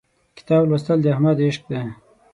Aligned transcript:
کتاب 0.37 0.61
لوستل 0.69 0.99
د 1.01 1.05
احمد 1.13 1.37
عشق 1.47 1.63
دی. 1.71 1.81